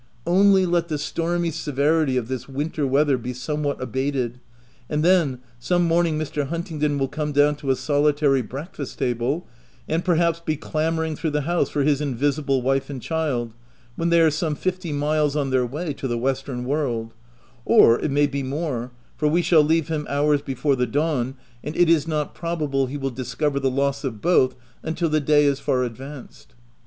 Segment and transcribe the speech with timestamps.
[0.25, 4.39] Only let the stormy severity of this winter weather be somewhat abated,
[4.89, 6.47] and then, some morning Mr.
[6.47, 9.45] Huntingdon will come down to a solitary break fast table,
[9.87, 13.53] and perhaps be clamouring through the house for his invisible wife and child,
[13.95, 17.13] when they are some fifty miles on their way to the western world—
[17.63, 21.77] or it may be more, for we shall leave him hours before the dawn, and
[21.77, 22.55] it is not OF WILDFELL HALL.
[22.55, 26.55] 55 probable he will discover the loss of both, until the day is far advanced.